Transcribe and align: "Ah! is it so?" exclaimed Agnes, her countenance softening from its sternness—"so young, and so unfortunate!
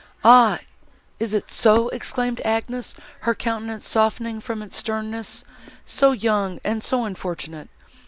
"Ah! 0.23 0.57
is 1.19 1.35
it 1.35 1.51
so?" 1.51 1.87
exclaimed 1.89 2.41
Agnes, 2.43 2.95
her 3.19 3.35
countenance 3.35 3.87
softening 3.87 4.39
from 4.41 4.63
its 4.63 4.75
sternness—"so 4.77 6.11
young, 6.11 6.59
and 6.63 6.83
so 6.83 7.05
unfortunate! 7.05 7.69